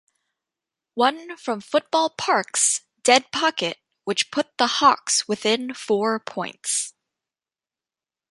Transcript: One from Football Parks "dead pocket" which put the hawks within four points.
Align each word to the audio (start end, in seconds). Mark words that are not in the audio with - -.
One 0.95 1.37
from 1.37 1.61
Football 1.61 2.09
Parks 2.09 2.81
"dead 3.03 3.31
pocket" 3.31 3.77
which 4.03 4.31
put 4.31 4.57
the 4.57 4.65
hawks 4.65 5.27
within 5.27 5.75
four 5.75 6.19
points. 6.19 6.95